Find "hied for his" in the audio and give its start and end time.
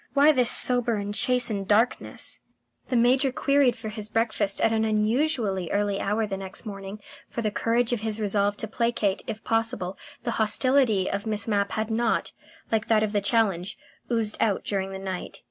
3.63-4.09